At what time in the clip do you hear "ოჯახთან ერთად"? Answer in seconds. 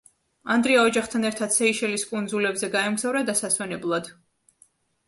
0.91-1.53